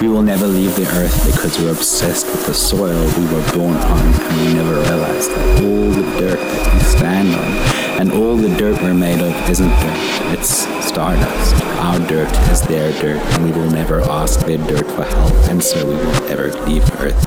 We 0.00 0.06
will 0.06 0.22
never 0.22 0.46
leave 0.46 0.76
the 0.76 0.86
earth 0.94 1.26
because 1.26 1.58
we're 1.58 1.72
obsessed 1.72 2.26
with 2.26 2.46
the 2.46 2.54
soil 2.54 3.04
we 3.18 3.24
were 3.34 3.52
born 3.52 3.76
on 3.76 3.98
and 3.98 4.46
we 4.46 4.54
never 4.54 4.74
realized 4.74 5.28
that 5.32 5.64
all 5.64 5.90
the 5.90 6.20
dirt 6.20 6.38
that 6.38 6.74
we 6.74 6.80
stand 6.80 7.34
on 7.34 8.00
and 8.00 8.12
all 8.12 8.36
the 8.36 8.48
dirt 8.56 8.80
we're 8.80 8.94
made 8.94 9.20
of 9.20 9.34
isn't 9.50 9.68
dirt, 9.68 10.38
it's 10.38 10.68
stardust. 10.86 11.54
Our 11.82 11.98
dirt 12.06 12.30
is 12.48 12.62
their 12.62 12.92
dirt 13.02 13.20
and 13.34 13.44
we 13.44 13.50
will 13.50 13.68
never 13.72 14.00
ask 14.02 14.38
their 14.46 14.58
dirt 14.58 14.86
for 14.86 15.02
help 15.02 15.34
and 15.50 15.60
so 15.60 15.84
we 15.84 15.96
will 15.96 16.28
never 16.28 16.52
leave 16.66 16.88
earth. 17.00 17.26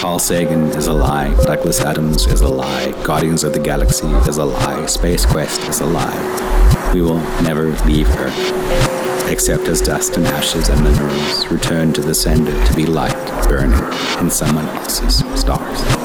Carl 0.00 0.18
Sagan 0.18 0.68
is 0.68 0.86
a 0.86 0.94
lie. 0.94 1.34
Douglas 1.44 1.80
Adams 1.80 2.26
is 2.26 2.40
a 2.40 2.48
lie. 2.48 2.92
Guardians 3.04 3.44
of 3.44 3.52
the 3.52 3.60
Galaxy 3.60 4.06
is 4.26 4.38
a 4.38 4.44
lie. 4.46 4.86
Space 4.86 5.26
Quest 5.26 5.60
is 5.68 5.80
a 5.80 5.86
lie. 5.86 6.92
We 6.94 7.02
will 7.02 7.20
never 7.42 7.72
leave 7.84 8.08
Earth 8.16 9.05
except 9.26 9.64
as 9.68 9.80
dust 9.80 10.16
and 10.16 10.26
ashes 10.26 10.68
and 10.68 10.82
minerals 10.82 11.46
return 11.48 11.92
to 11.92 12.00
the 12.00 12.14
sender 12.14 12.52
to 12.66 12.74
be 12.74 12.86
light 12.86 13.14
burning 13.48 13.72
in 14.20 14.30
someone 14.30 14.66
else's 14.66 15.18
stars. 15.38 15.95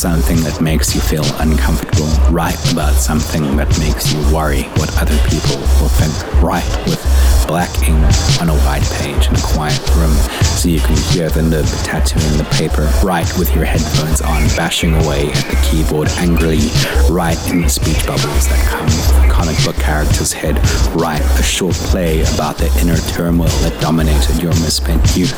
Something 0.00 0.40
that 0.40 0.62
makes 0.62 0.94
you 0.94 1.00
feel 1.02 1.24
uncomfortable. 1.40 2.08
Write 2.32 2.72
about 2.72 2.94
something 2.94 3.54
that 3.58 3.68
makes 3.78 4.10
you 4.10 4.34
worry 4.34 4.62
what 4.80 4.88
other 4.96 5.18
people 5.28 5.60
will 5.76 5.92
think. 5.92 6.42
Write 6.42 6.64
with 6.88 7.04
black 7.46 7.68
ink 7.86 8.00
on 8.40 8.48
a 8.48 8.56
white 8.64 8.88
page 8.96 9.28
in 9.28 9.36
a 9.36 9.42
quiet 9.42 9.78
room 9.96 10.16
so 10.60 10.68
you 10.68 10.80
can 10.80 10.96
hear 11.14 11.30
the 11.30 11.40
nib 11.40 11.64
tattooing 11.88 12.36
the 12.36 12.44
paper. 12.52 12.84
Write 13.02 13.32
with 13.38 13.54
your 13.54 13.64
headphones 13.64 14.20
on, 14.20 14.44
bashing 14.58 14.92
away 14.92 15.32
at 15.32 15.44
the 15.48 15.56
keyboard 15.64 16.08
angrily. 16.18 16.68
Write 17.08 17.40
in 17.48 17.62
the 17.62 17.68
speech 17.70 18.06
bubbles 18.06 18.46
that 18.48 18.60
come 18.68 18.84
with 18.84 19.24
a 19.24 19.30
comic 19.32 19.56
book 19.64 19.76
character's 19.76 20.34
head. 20.34 20.56
Write 20.94 21.22
a 21.40 21.42
short 21.42 21.74
play 21.88 22.20
about 22.34 22.58
the 22.58 22.66
inner 22.78 22.98
turmoil 23.16 23.48
that 23.64 23.80
dominated 23.80 24.42
your 24.42 24.52
misspent 24.60 25.00
youth. 25.16 25.32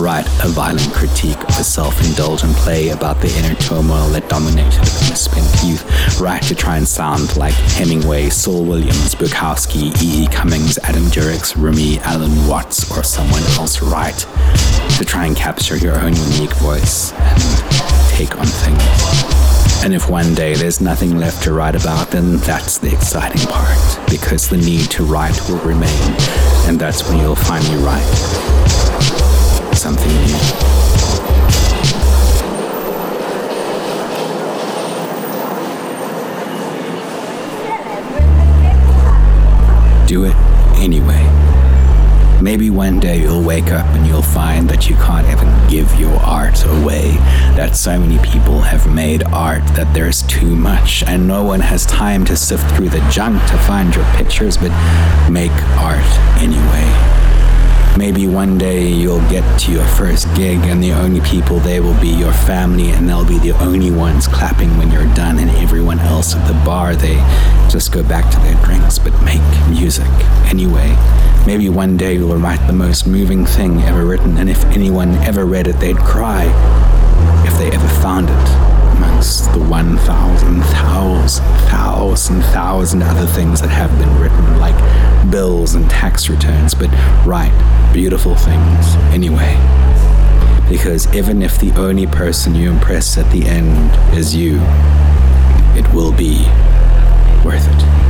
Write 0.00 0.26
a 0.42 0.48
violent 0.48 0.92
critique 0.92 1.38
of 1.38 1.54
a 1.60 1.62
self-indulgent 1.62 2.52
play 2.56 2.88
about 2.88 3.20
the 3.20 3.30
inner 3.38 3.54
turmoil 3.54 4.08
that 4.08 4.28
dominated 4.28 4.82
the 4.82 5.06
misspent 5.08 5.46
youth. 5.62 5.86
Write 6.20 6.42
to 6.50 6.54
try 6.56 6.78
and 6.78 6.88
sound 6.88 7.36
like 7.36 7.54
Hemingway, 7.78 8.28
Saul 8.28 8.64
Williams, 8.64 9.14
Bukowski, 9.14 9.94
E. 10.02 10.24
E. 10.24 10.26
Cummings, 10.26 10.78
Adam 10.78 11.04
Duritz, 11.14 11.54
Rumi, 11.54 12.00
Alan 12.00 12.48
Watts, 12.48 12.90
or 12.90 13.04
someone 13.04 13.42
else. 13.54 13.80
Write 13.80 14.26
to 14.98 15.04
try 15.04 15.26
and 15.26 15.36
capture 15.36 15.76
your 15.76 15.98
own 16.00 16.14
unique 16.14 16.54
voice 16.54 17.12
and 17.12 17.42
take 18.10 18.38
on 18.38 18.46
things. 18.46 19.84
And 19.84 19.92
if 19.92 20.08
one 20.08 20.34
day 20.34 20.54
there's 20.54 20.80
nothing 20.80 21.18
left 21.18 21.42
to 21.44 21.52
write 21.52 21.74
about, 21.74 22.10
then 22.10 22.38
that's 22.38 22.78
the 22.78 22.92
exciting 22.92 23.46
part, 23.48 23.78
because 24.08 24.48
the 24.48 24.56
need 24.56 24.90
to 24.92 25.04
write 25.04 25.38
will 25.48 25.58
remain, 25.58 26.16
and 26.66 26.78
that's 26.78 27.06
when 27.08 27.18
you'll 27.18 27.34
finally 27.34 27.82
write 27.82 28.02
something 29.74 30.08
new. 30.08 30.38
Do 40.06 40.24
it 40.24 40.36
anyway. 40.78 41.63
Maybe 42.42 42.68
one 42.68 43.00
day 43.00 43.22
you'll 43.22 43.42
wake 43.42 43.68
up 43.68 43.86
and 43.94 44.06
you'll 44.06 44.20
find 44.20 44.68
that 44.68 44.88
you 44.88 44.96
can't 44.96 45.26
even 45.28 45.48
give 45.68 45.98
your 45.98 46.14
art 46.20 46.62
away. 46.66 47.12
That 47.56 47.74
so 47.74 47.98
many 47.98 48.18
people 48.18 48.60
have 48.60 48.92
made 48.92 49.22
art 49.24 49.66
that 49.74 49.92
there's 49.94 50.22
too 50.22 50.54
much, 50.54 51.02
and 51.04 51.26
no 51.26 51.42
one 51.42 51.60
has 51.60 51.86
time 51.86 52.24
to 52.26 52.36
sift 52.36 52.68
through 52.76 52.90
the 52.90 53.00
junk 53.10 53.40
to 53.50 53.56
find 53.58 53.94
your 53.94 54.04
pictures, 54.16 54.56
but 54.56 54.70
make 55.30 55.52
art 55.78 56.04
anyway. 56.42 56.90
Maybe 57.96 58.26
one 58.26 58.58
day 58.58 58.88
you'll 58.88 59.26
get 59.30 59.60
to 59.60 59.72
your 59.72 59.86
first 59.86 60.26
gig, 60.34 60.58
and 60.64 60.82
the 60.82 60.92
only 60.92 61.20
people 61.20 61.60
there 61.60 61.82
will 61.82 61.98
be 62.00 62.08
your 62.08 62.32
family, 62.32 62.90
and 62.90 63.08
they'll 63.08 63.24
be 63.26 63.38
the 63.38 63.52
only 63.62 63.92
ones 63.92 64.26
clapping 64.26 64.76
when 64.76 64.90
you're 64.90 65.12
done, 65.14 65.38
and 65.38 65.48
everyone 65.62 66.00
else 66.00 66.34
at 66.34 66.46
the 66.48 66.64
bar, 66.64 66.96
they 66.96 67.14
just 67.70 67.92
go 67.92 68.02
back 68.02 68.30
to 68.32 68.38
their 68.40 68.56
drinks, 68.64 68.98
but 68.98 69.12
make 69.22 69.40
music 69.70 70.10
anyway. 70.50 70.94
Maybe 71.46 71.68
one 71.68 71.98
day 71.98 72.14
you'll 72.14 72.36
write 72.38 72.66
the 72.66 72.72
most 72.72 73.06
moving 73.06 73.44
thing 73.44 73.80
ever 73.82 74.06
written, 74.06 74.38
and 74.38 74.48
if 74.48 74.64
anyone 74.66 75.10
ever 75.16 75.44
read 75.44 75.66
it, 75.66 75.78
they'd 75.78 75.98
cry 75.98 76.44
if 77.46 77.58
they 77.58 77.70
ever 77.70 77.88
found 78.00 78.30
it 78.30 78.48
amongst 78.96 79.52
the 79.52 79.58
1,000, 79.58 80.62
thousand, 80.62 81.42
thousand, 81.68 82.42
thousand 82.44 83.02
other 83.02 83.26
things 83.26 83.60
that 83.60 83.68
have 83.68 83.90
been 83.98 84.18
written, 84.18 84.58
like 84.58 85.30
bills 85.30 85.74
and 85.74 85.90
tax 85.90 86.30
returns, 86.30 86.74
but 86.74 86.88
write 87.26 87.52
beautiful 87.92 88.34
things 88.34 88.94
anyway. 89.12 89.54
Because 90.68 91.12
even 91.14 91.42
if 91.42 91.58
the 91.58 91.72
only 91.78 92.06
person 92.06 92.54
you 92.54 92.70
impress 92.70 93.18
at 93.18 93.30
the 93.30 93.44
end 93.44 94.16
is 94.16 94.34
you, 94.34 94.60
it 95.76 95.86
will 95.92 96.12
be 96.12 96.46
worth 97.44 97.68
it. 97.68 98.03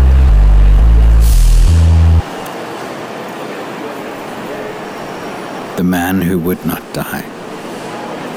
The 5.76 5.84
man 5.84 6.20
who 6.20 6.38
would 6.38 6.64
not 6.64 6.82
die. 6.94 7.24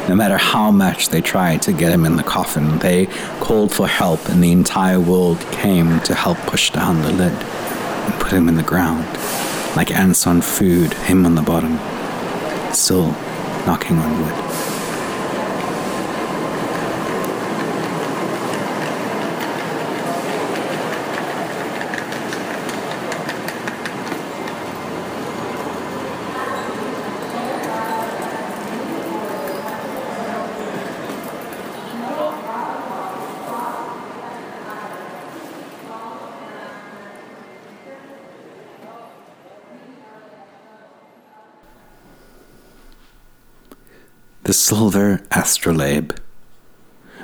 No 0.09 0.15
matter 0.15 0.37
how 0.37 0.71
much 0.71 1.09
they 1.09 1.21
tried 1.21 1.61
to 1.63 1.73
get 1.73 1.91
him 1.91 2.05
in 2.05 2.15
the 2.15 2.23
coffin, 2.23 2.79
they 2.79 3.05
called 3.39 3.71
for 3.71 3.87
help, 3.87 4.27
and 4.29 4.43
the 4.43 4.51
entire 4.51 4.99
world 4.99 5.39
came 5.51 5.99
to 6.01 6.15
help 6.15 6.37
push 6.39 6.71
down 6.71 7.01
the 7.03 7.11
lid 7.11 7.33
and 7.33 8.13
put 8.15 8.31
him 8.31 8.49
in 8.49 8.55
the 8.55 8.63
ground, 8.63 9.05
like 9.75 9.91
ants 9.91 10.25
on 10.25 10.41
food, 10.41 10.93
him 10.93 11.25
on 11.25 11.35
the 11.35 11.41
bottom, 11.43 11.77
still 12.73 13.11
knocking 13.67 13.99
on 13.99 14.21
wood. 14.21 14.46
Silver 44.67 45.21
astrolabe. 45.31 46.11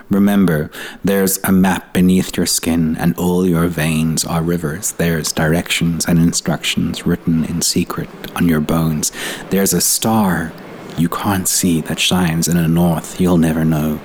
Remember, 0.09 0.71
there's 1.03 1.43
a 1.43 1.51
map 1.51 1.93
beneath 1.93 2.37
your 2.37 2.45
skin, 2.45 2.95
and 2.95 3.13
all 3.17 3.45
your 3.45 3.67
veins 3.67 4.23
are 4.23 4.41
rivers. 4.41 4.93
There's 4.93 5.33
directions 5.33 6.05
and 6.05 6.19
instructions 6.19 7.05
written 7.05 7.43
in 7.43 7.61
secret 7.61 8.07
on 8.33 8.47
your 8.47 8.61
bones. 8.61 9.11
There's 9.49 9.73
a 9.73 9.81
star 9.81 10.53
you 10.97 11.09
can't 11.09 11.45
see 11.45 11.81
that 11.81 11.99
shines 11.99 12.47
in 12.47 12.55
a 12.55 12.65
north 12.69 13.19
you'll 13.19 13.37
never 13.37 13.65
know, 13.65 13.99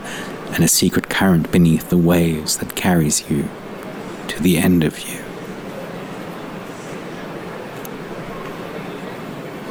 and 0.51 0.65
a 0.65 0.69
secret 0.69 1.09
current 1.09 1.53
beneath 1.53 1.91
the 1.91 1.97
waves 1.97 2.59
that 2.59 2.75
carries 2.75 3.31
you 3.31 3.49
to 4.27 4.43
the 4.43 4.59
end 4.59 4.83
of 4.83 4.99
you. 5.09 5.23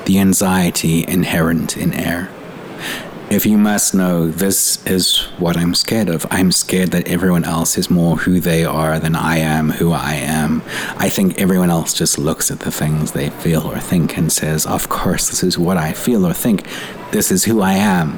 The 0.06 0.20
anxiety 0.20 1.04
inherent 1.06 1.76
in 1.76 1.94
air. 1.94 2.30
If 3.30 3.46
you 3.46 3.58
must 3.58 3.94
know, 3.94 4.30
this 4.30 4.82
is 4.86 5.24
what 5.38 5.58
I'm 5.58 5.76
scared 5.76 6.08
of. 6.08 6.26
I'm 6.32 6.50
scared 6.50 6.92
that 6.92 7.10
everyone 7.10 7.44
else 7.44 7.78
is 7.78 7.90
more 7.90 8.16
who 8.16 8.40
they 8.40 8.64
are 8.64 9.00
than 9.00 9.18
I 9.18 9.40
am 9.40 9.70
who 9.70 9.92
I 9.92 10.14
am. 10.14 10.62
I 10.96 11.10
think 11.10 11.38
everyone 11.38 11.70
else 11.70 11.94
just 11.94 12.18
looks 12.18 12.50
at 12.52 12.62
the 12.62 12.72
things 12.72 13.12
they 13.12 13.30
feel 13.30 13.68
or 13.68 13.80
think 13.80 14.18
and 14.18 14.32
says, 14.32 14.66
Of 14.66 14.88
course, 14.88 15.28
this 15.28 15.44
is 15.44 15.60
what 15.60 15.76
I 15.76 15.92
feel 15.92 16.26
or 16.26 16.32
think. 16.32 16.66
This 17.12 17.30
is 17.30 17.44
who 17.44 17.60
I 17.60 17.74
am. 17.74 18.18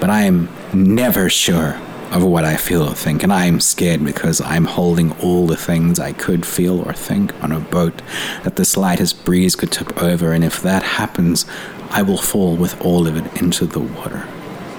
But 0.00 0.10
I 0.10 0.24
am 0.24 0.50
never 0.74 1.30
sure 1.30 1.80
of 2.10 2.24
what 2.24 2.44
I 2.44 2.56
feel 2.56 2.82
or 2.82 2.94
think, 2.94 3.22
and 3.22 3.32
I 3.32 3.46
am 3.46 3.60
scared 3.60 4.04
because 4.04 4.40
I'm 4.40 4.64
holding 4.64 5.12
all 5.20 5.46
the 5.46 5.56
things 5.56 5.98
I 5.98 6.12
could 6.12 6.44
feel 6.44 6.80
or 6.80 6.92
think 6.92 7.34
on 7.42 7.52
a 7.52 7.60
boat 7.60 8.02
that 8.44 8.56
the 8.56 8.64
slightest 8.64 9.24
breeze 9.24 9.56
could 9.56 9.72
tip 9.72 10.02
over, 10.02 10.32
and 10.32 10.44
if 10.44 10.62
that 10.62 10.82
happens, 10.82 11.44
I 11.90 12.02
will 12.02 12.18
fall 12.18 12.56
with 12.56 12.80
all 12.80 13.06
of 13.06 13.16
it 13.16 13.40
into 13.40 13.66
the 13.66 13.80
water. 13.80 14.26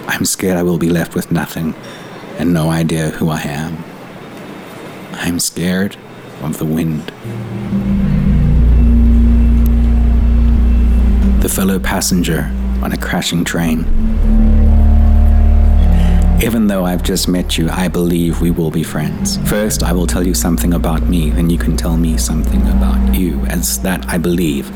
I'm 0.08 0.26
scared 0.26 0.58
I 0.58 0.64
will 0.64 0.78
be 0.78 0.90
left 0.90 1.16
with 1.16 1.32
nothing 1.32 1.76
and 2.38 2.54
no 2.54 2.70
idea 2.70 3.10
who 3.10 3.30
I 3.30 3.42
am. 3.42 3.84
I'm 5.14 5.40
scared 5.40 5.98
of 6.42 6.58
the 6.58 6.66
wind. 6.66 7.12
The 11.42 11.50
fellow 11.50 11.80
passenger 11.80 12.52
on 12.82 12.92
a 12.92 12.98
crashing 12.98 13.44
train. 13.44 13.86
Even 16.42 16.68
though 16.68 16.86
I've 16.86 17.04
just 17.04 17.28
met 17.28 17.58
you, 17.58 17.70
I 17.70 17.90
believe 17.90 18.40
we 18.40 18.50
will 18.50 18.72
be 18.72 18.82
friends. 18.82 19.38
First, 19.50 19.84
I 19.84 19.92
will 19.92 20.08
tell 20.08 20.26
you 20.26 20.34
something 20.34 20.74
about 20.74 21.04
me, 21.04 21.32
then 21.32 21.50
you 21.50 21.58
can 21.58 21.76
tell 21.76 21.98
me 21.98 22.18
something 22.18 22.62
about 22.62 23.14
you, 23.14 23.42
as 23.48 23.82
that, 23.82 24.08
I 24.08 24.18
believe, 24.18 24.72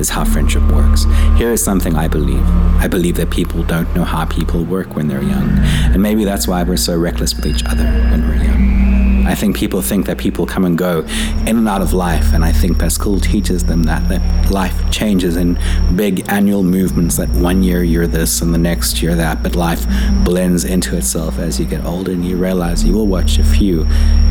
is 0.00 0.08
how 0.08 0.24
friendship 0.24 0.62
works. 0.72 1.04
Here 1.36 1.50
is 1.50 1.62
something 1.62 1.96
I 1.96 2.08
believe 2.08 2.42
I 2.82 2.88
believe 2.88 3.16
that 3.16 3.30
people 3.30 3.62
don't 3.62 3.94
know 3.94 4.04
how 4.04 4.24
people 4.24 4.64
work 4.64 4.96
when 4.96 5.06
they're 5.06 5.22
young, 5.22 5.50
and 5.92 6.02
maybe 6.02 6.24
that's 6.24 6.48
why 6.48 6.62
we're 6.62 6.78
so 6.78 6.98
reckless 6.98 7.34
with 7.34 7.46
each 7.46 7.64
other 7.66 7.84
when 7.84 8.26
we're 8.26 8.42
young. 8.42 8.91
I 9.32 9.34
think 9.34 9.56
people 9.56 9.80
think 9.80 10.04
that 10.06 10.18
people 10.18 10.44
come 10.44 10.66
and 10.66 10.76
go 10.76 11.00
in 11.46 11.56
and 11.56 11.66
out 11.66 11.80
of 11.80 11.94
life, 11.94 12.34
and 12.34 12.44
I 12.44 12.52
think 12.52 12.82
school 12.90 13.18
teaches 13.18 13.64
them 13.64 13.84
that, 13.84 14.06
that 14.10 14.50
life 14.50 14.78
changes 14.90 15.36
in 15.36 15.58
big 15.96 16.30
annual 16.30 16.62
movements, 16.62 17.16
that 17.16 17.30
one 17.30 17.62
year 17.62 17.82
you're 17.82 18.06
this 18.06 18.42
and 18.42 18.52
the 18.52 18.58
next 18.58 19.00
year 19.00 19.12
you're 19.12 19.16
that, 19.16 19.42
but 19.42 19.56
life 19.56 19.86
blends 20.22 20.66
into 20.66 20.98
itself 20.98 21.38
as 21.38 21.58
you 21.58 21.64
get 21.64 21.82
older, 21.86 22.12
and 22.12 22.26
you 22.26 22.36
realize 22.36 22.84
you 22.84 22.92
will 22.92 23.06
watch 23.06 23.38
a 23.38 23.42
few, 23.42 23.86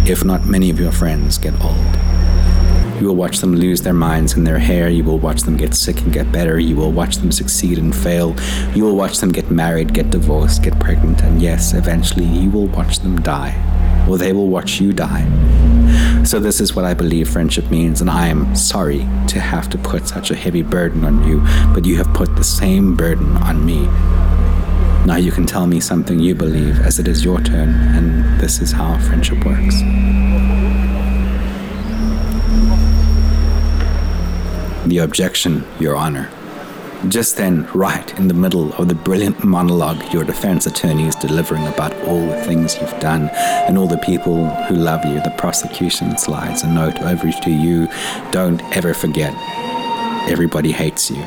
if 0.05 0.23
not 0.23 0.45
many 0.45 0.69
of 0.69 0.79
your 0.79 0.91
friends 0.91 1.39
get 1.39 1.59
old. 1.61 1.97
You 3.01 3.07
will 3.07 3.15
watch 3.15 3.39
them 3.39 3.55
lose 3.55 3.81
their 3.81 3.95
minds 3.95 4.33
and 4.35 4.45
their 4.45 4.59
hair. 4.59 4.87
You 4.87 5.03
will 5.03 5.17
watch 5.17 5.41
them 5.41 5.57
get 5.57 5.73
sick 5.73 5.99
and 6.01 6.13
get 6.13 6.31
better. 6.31 6.59
You 6.59 6.75
will 6.75 6.91
watch 6.91 7.15
them 7.15 7.31
succeed 7.31 7.79
and 7.79 7.95
fail. 7.95 8.35
You 8.75 8.83
will 8.83 8.95
watch 8.95 9.17
them 9.17 9.31
get 9.31 9.49
married, 9.49 9.95
get 9.95 10.11
divorced, 10.11 10.61
get 10.61 10.79
pregnant, 10.79 11.23
and 11.23 11.41
yes, 11.41 11.73
eventually 11.73 12.25
you 12.25 12.51
will 12.51 12.67
watch 12.67 12.99
them 12.99 13.19
die. 13.23 13.70
Or 14.09 14.17
they 14.17 14.33
will 14.33 14.47
watch 14.47 14.79
you 14.79 14.93
die. 14.93 15.25
So, 16.23 16.39
this 16.39 16.61
is 16.61 16.75
what 16.75 16.85
I 16.85 16.93
believe 16.93 17.29
friendship 17.29 17.69
means, 17.71 18.01
and 18.01 18.09
I 18.09 18.27
am 18.27 18.55
sorry 18.55 19.07
to 19.27 19.39
have 19.39 19.69
to 19.69 19.77
put 19.77 20.07
such 20.07 20.31
a 20.31 20.35
heavy 20.35 20.61
burden 20.61 21.03
on 21.03 21.27
you, 21.27 21.41
but 21.73 21.85
you 21.85 21.97
have 21.97 22.13
put 22.13 22.35
the 22.35 22.43
same 22.43 22.95
burden 22.95 23.37
on 23.37 23.65
me. 23.65 23.87
Now 25.05 25.15
you 25.15 25.31
can 25.31 25.47
tell 25.47 25.65
me 25.65 25.79
something 25.79 26.19
you 26.19 26.35
believe 26.35 26.79
as 26.79 26.99
it 26.99 27.07
is 27.07 27.23
your 27.25 27.41
turn, 27.41 27.69
and 27.69 28.39
this 28.39 28.61
is 28.61 28.71
how 28.71 28.99
friendship 28.99 29.43
works. 29.43 29.81
The 34.85 34.99
objection, 34.99 35.65
Your 35.79 35.95
Honor. 35.95 36.29
Just 37.07 37.37
then, 37.37 37.67
right 37.73 38.17
in 38.19 38.27
the 38.27 38.33
middle 38.33 38.73
of 38.73 38.87
the 38.87 38.93
brilliant 38.93 39.43
monologue 39.43 40.13
your 40.13 40.23
defense 40.23 40.67
attorney 40.67 41.07
is 41.07 41.15
delivering 41.15 41.65
about 41.65 41.93
all 42.03 42.25
the 42.27 42.43
things 42.43 42.77
you've 42.79 42.99
done 42.99 43.29
and 43.67 43.75
all 43.75 43.87
the 43.87 43.97
people 43.97 44.47
who 44.65 44.75
love 44.75 45.03
you, 45.03 45.15
the 45.21 45.33
prosecution 45.35 46.15
slides 46.17 46.61
a 46.61 46.71
note 46.71 47.01
over 47.01 47.31
to 47.31 47.49
you. 47.49 47.87
Don't 48.31 48.61
ever 48.77 48.93
forget 48.93 49.33
everybody 50.29 50.71
hates 50.71 51.09
you. 51.09 51.17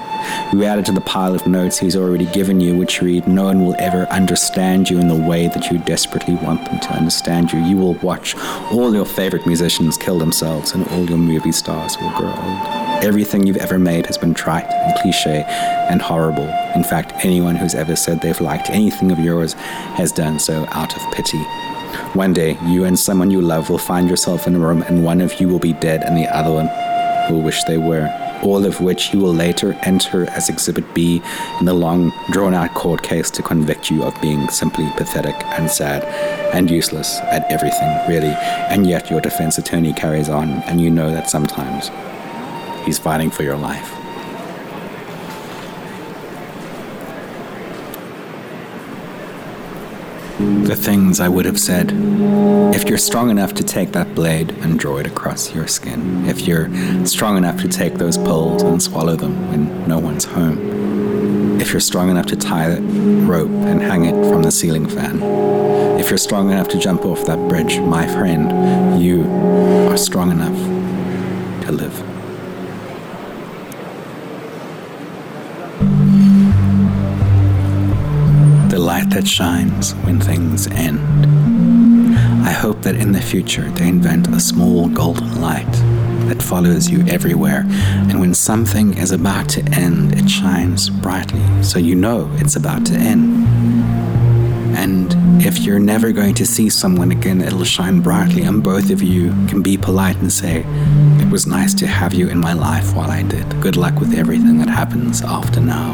You 0.53 0.65
add 0.65 0.79
it 0.79 0.87
to 0.87 0.93
the 0.93 1.01
pile 1.01 1.35
of 1.35 1.45
notes 1.47 1.79
he's 1.79 1.97
already 1.97 2.27
given 2.27 2.61
you, 2.61 2.77
which 2.77 3.03
read, 3.03 3.27
No 3.27 3.45
one 3.45 3.65
will 3.65 3.75
ever 3.81 4.05
understand 4.05 4.89
you 4.89 5.01
in 5.01 5.09
the 5.09 5.29
way 5.29 5.49
that 5.49 5.71
you 5.73 5.79
desperately 5.79 6.37
want 6.37 6.65
them 6.65 6.79
to 6.79 6.93
understand 6.93 7.53
you. 7.53 7.59
You 7.59 7.77
will 7.77 7.95
watch 7.95 8.37
all 8.71 8.95
your 8.95 9.05
favorite 9.05 9.45
musicians 9.45 9.97
kill 9.97 10.21
themselves, 10.21 10.73
and 10.73 10.87
all 10.89 11.05
your 11.05 11.19
movie 11.19 11.53
stars 11.53 11.99
will 11.99 12.11
grow 12.11 12.33
old. 12.33 12.84
Everything 13.05 13.47
you've 13.47 13.59
ever 13.59 13.79
made 13.79 14.07
has 14.07 14.17
been 14.17 14.33
trite 14.33 14.65
and 14.65 14.99
cliche 14.99 15.45
and 15.91 16.01
horrible. 16.01 16.49
In 16.75 16.83
fact, 16.83 17.13
anyone 17.23 17.55
who's 17.55 17.75
ever 17.75 17.97
said 17.97 18.23
they've 18.23 18.41
liked 18.41 18.71
anything 18.71 19.13
of 19.13 19.19
yours 19.19 19.53
has 19.99 20.11
done 20.11 20.39
so 20.39 20.67
out 20.71 20.97
of 20.97 21.13
pity. 21.13 21.43
One 22.15 22.33
day, 22.33 22.57
you 22.65 22.85
and 22.85 22.99
someone 22.99 23.31
you 23.31 23.43
love 23.43 23.69
will 23.69 23.77
find 23.77 24.09
yourself 24.09 24.47
in 24.47 24.55
a 24.55 24.59
room, 24.59 24.81
and 24.85 25.05
one 25.05 25.21
of 25.21 25.39
you 25.39 25.49
will 25.49 25.59
be 25.59 25.75
dead, 25.75 26.03
and 26.03 26.17
the 26.17 26.35
other 26.35 26.51
one 26.51 26.71
will 27.31 27.43
wish 27.43 27.63
they 27.65 27.77
were 27.77 28.09
all 28.43 28.65
of 28.65 28.81
which 28.81 29.13
you 29.13 29.21
will 29.21 29.35
later 29.35 29.75
enter 29.83 30.29
as 30.31 30.49
Exhibit 30.49 30.95
B 30.95 31.21
in 31.61 31.67
the 31.67 31.75
long, 31.75 32.11
drawn 32.31 32.55
out 32.55 32.73
court 32.73 33.03
case 33.03 33.31
to 33.33 33.43
convict 33.43 33.91
you 33.91 34.03
of 34.03 34.19
being 34.23 34.49
simply 34.49 34.91
pathetic 34.97 35.35
and 35.59 35.71
sad 35.71 36.05
and 36.55 36.71
useless 36.71 37.19
at 37.21 37.51
everything, 37.53 38.09
really. 38.09 38.35
And 38.71 38.87
yet 38.87 39.11
your 39.11 39.21
defense 39.21 39.59
attorney 39.59 39.93
carries 39.93 40.31
on, 40.31 40.49
and 40.65 40.81
you 40.81 40.91
know 40.91 41.11
that 41.11 41.29
sometimes 41.29 41.91
he's 42.85 42.99
fighting 42.99 43.31
for 43.31 43.43
your 43.43 43.57
life. 43.57 43.95
the 50.39 50.77
things 50.77 51.21
I 51.21 51.29
would 51.29 51.45
have 51.45 51.61
said. 51.61 51.93
If 52.75 52.89
you're 52.89 52.99
strong 52.99 53.31
enough 53.31 53.55
to 53.55 53.63
take 53.63 53.93
that 53.93 54.15
blade 54.15 54.51
and 54.63 54.79
draw 54.79 54.99
it 54.99 55.07
across 55.07 55.55
your 55.55 55.67
skin, 55.67 56.27
if 56.27 56.47
you're 56.47 56.69
strong 57.07 57.37
enough 57.37 57.61
to 57.63 57.69
take 57.69 57.95
those 57.95 58.17
pills 58.19 58.63
and 58.63 58.83
swallow 58.83 59.15
them 59.15 59.49
when 59.51 59.87
no 59.89 59.99
one's 59.99 60.25
home, 60.25 61.61
if 61.61 61.71
you're 61.71 61.81
strong 61.81 62.11
enough 62.11 62.27
to 62.27 62.37
tie 62.37 62.69
that 62.69 62.83
rope 63.27 63.51
and 63.51 63.81
hang 63.81 64.07
it 64.07 64.15
from 64.29 64.43
the 64.43 64.51
ceiling 64.51 64.89
fan, 64.89 65.23
if 66.01 66.11
you're 66.11 66.19
strong 66.19 66.51
enough 66.51 66.69
to 66.69 66.79
jump 66.79 67.05
off 67.05 67.25
that 67.27 67.39
bridge, 67.49 67.79
my 67.79 68.07
friend, 68.07 69.01
you 69.03 69.25
are 69.91 69.97
strong 69.97 70.31
enough 70.31 70.57
to 71.67 71.73
live. 71.73 72.04
That 79.15 79.29
shines 79.29 79.93
when 80.05 80.21
things 80.21 80.67
end. 80.67 80.99
I 82.45 82.51
hope 82.51 82.83
that 82.83 82.97
in 82.97 83.13
the 83.13 83.21
future 83.21 83.71
they 83.71 83.87
invent 83.87 84.27
a 84.27 84.41
small 84.41 84.89
golden 84.89 85.41
light 85.41 85.71
that 86.29 86.43
follows 86.43 86.91
you 86.91 87.07
everywhere, 87.07 87.65
and 88.09 88.19
when 88.19 88.35
something 88.35 88.97
is 88.99 89.13
about 89.13 89.49
to 89.51 89.63
end, 89.73 90.19
it 90.19 90.29
shines 90.29 90.91
brightly 90.91 91.63
so 91.63 91.79
you 91.79 91.95
know 91.95 92.29
it's 92.41 92.57
about 92.57 92.85
to 92.87 92.95
end. 92.95 93.47
And 94.77 95.24
if 95.45 95.59
you're 95.59 95.79
never 95.79 96.11
going 96.11 96.35
to 96.35 96.47
see 96.47 96.71
someone 96.71 97.13
again, 97.13 97.43
it'll 97.43 97.65
shine 97.65 98.01
brightly, 98.01 98.43
and 98.43 98.63
both 98.63 98.91
of 98.91 99.03
you 99.03 99.29
can 99.47 99.63
be 99.63 99.77
polite 99.77 100.17
and 100.17 100.33
say, 100.33 100.65
It 101.21 101.31
was 101.31 101.47
nice 101.47 101.75
to 101.75 101.87
have 101.87 102.15
you 102.15 102.29
in 102.29 102.39
my 102.39 102.55
life 102.55 102.95
while 102.95 103.11
I 103.11 103.23
did. 103.23 103.61
Good 103.61 103.77
luck 103.77 104.01
with 104.01 104.15
everything 104.15 104.59
that 104.59 104.69
happens 104.69 105.23
after 105.23 105.61
now. 105.61 105.93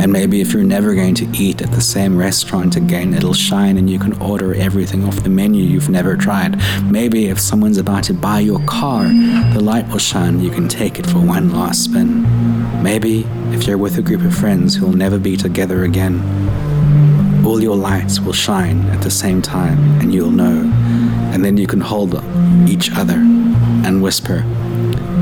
And 0.00 0.12
maybe 0.12 0.40
if 0.40 0.52
you're 0.52 0.64
never 0.64 0.94
going 0.94 1.14
to 1.16 1.28
eat 1.36 1.62
at 1.62 1.70
the 1.70 1.80
same 1.80 2.16
restaurant 2.16 2.74
again, 2.74 3.14
it'll 3.14 3.34
shine 3.34 3.78
and 3.78 3.88
you 3.88 3.98
can 3.98 4.14
order 4.20 4.54
everything 4.54 5.04
off 5.04 5.22
the 5.22 5.30
menu 5.30 5.62
you've 5.62 5.90
never 5.90 6.16
tried. 6.16 6.60
Maybe 6.90 7.26
if 7.26 7.38
someone's 7.38 7.78
about 7.78 8.04
to 8.04 8.14
buy 8.14 8.40
your 8.40 8.64
car, 8.66 9.04
the 9.04 9.60
light 9.60 9.86
will 9.88 9.98
shine 9.98 10.40
you 10.40 10.50
can 10.50 10.68
take 10.68 10.98
it 10.98 11.06
for 11.06 11.18
one 11.18 11.52
last 11.52 11.84
spin. 11.84 12.22
Maybe 12.82 13.24
if 13.52 13.66
you're 13.66 13.78
with 13.78 13.98
a 13.98 14.02
group 14.02 14.22
of 14.22 14.34
friends 14.34 14.74
who'll 14.74 14.92
never 14.92 15.18
be 15.18 15.36
together 15.36 15.84
again, 15.84 16.20
all 17.44 17.62
your 17.62 17.76
lights 17.76 18.20
will 18.20 18.32
shine 18.32 18.82
at 18.90 19.02
the 19.02 19.10
same 19.10 19.42
time 19.42 19.78
and 20.00 20.12
you'll 20.14 20.30
know. 20.30 20.70
And 21.32 21.44
then 21.44 21.56
you 21.56 21.66
can 21.66 21.80
hold 21.80 22.14
each 22.68 22.90
other 22.92 23.18
and 23.84 24.02
whisper, 24.02 24.44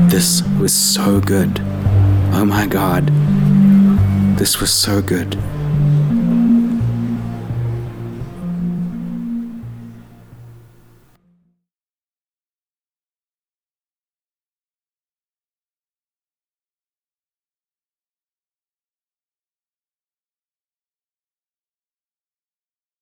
This 0.09 0.43
was 0.59 0.73
so 0.73 1.19
good. 1.19 1.59
Oh 2.33 2.45
my 2.45 2.67
God, 2.67 3.07
this 4.37 4.59
was 4.59 4.71
so 4.71 5.01
good. 5.01 5.37